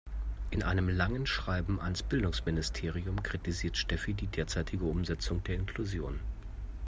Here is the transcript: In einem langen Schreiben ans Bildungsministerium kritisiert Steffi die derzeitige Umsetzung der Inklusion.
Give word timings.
In 0.49 0.63
einem 0.63 0.89
langen 0.89 1.27
Schreiben 1.27 1.79
ans 1.79 2.01
Bildungsministerium 2.01 3.21
kritisiert 3.21 3.77
Steffi 3.77 4.15
die 4.15 4.25
derzeitige 4.25 4.85
Umsetzung 4.85 5.43
der 5.43 5.53
Inklusion. 5.57 6.19